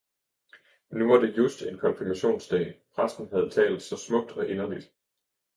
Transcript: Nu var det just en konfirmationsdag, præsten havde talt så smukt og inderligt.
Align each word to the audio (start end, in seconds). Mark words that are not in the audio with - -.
Nu 0.91 1.07
var 1.07 1.19
det 1.19 1.37
just 1.37 1.61
en 1.61 1.77
konfirmationsdag, 1.77 2.81
præsten 2.95 3.29
havde 3.31 3.49
talt 3.49 3.81
så 3.81 3.97
smukt 3.97 4.31
og 4.31 4.47
inderligt. 4.49 4.91